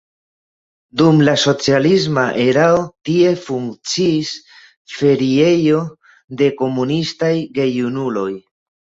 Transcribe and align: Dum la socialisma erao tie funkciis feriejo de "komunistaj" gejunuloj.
Dum 0.99 1.17
la 1.25 1.33
socialisma 1.41 2.21
erao 2.43 2.79
tie 3.09 3.33
funkciis 3.41 4.31
feriejo 4.93 5.81
de 6.39 6.47
"komunistaj" 6.63 7.31
gejunuloj. 7.59 8.27